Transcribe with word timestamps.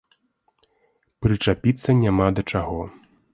Прычапіцца 1.25 1.95
няма 2.03 2.27
да 2.41 2.47
чаго. 2.55 2.81